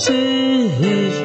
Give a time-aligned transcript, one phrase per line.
[0.02, 0.20] she
[0.92, 1.20] is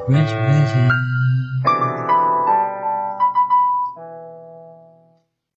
[0.10, 1.09] graduating